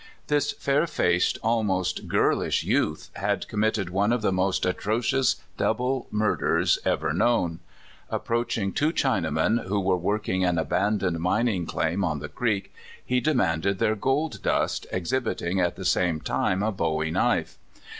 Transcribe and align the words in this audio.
This 0.29 0.51
fair 0.53 0.87
faced, 0.87 1.37
almost 1.43 2.07
girlish, 2.07 2.63
youth 2.63 3.11
had 3.17 3.47
com 3.47 3.59
mitted 3.59 3.91
one 3.91 4.11
of 4.11 4.23
the 4.23 4.31
most 4.31 4.65
atrocious 4.65 5.35
double 5.57 6.07
murders 6.09 6.79
ever 6.83 7.13
known. 7.13 7.59
Approaching 8.09 8.71
two 8.73 8.91
Chinamen 8.91 9.67
who 9.67 9.79
were 9.79 9.95
working 9.95 10.43
an 10.43 10.57
abandoned 10.57 11.19
mining 11.19 11.67
claim 11.67 12.03
on 12.03 12.17
the 12.17 12.29
creek, 12.29 12.73
he 13.05 13.19
demanded 13.21 13.77
their 13.77 13.95
gold 13.95 14.41
dust, 14.41 14.87
exhibiting 14.91 15.59
at 15.59 15.75
the 15.75 15.85
same 15.85 16.19
time 16.19 16.63
a 16.63 16.71
Bowie 16.71 17.11
knife. 17.11 17.59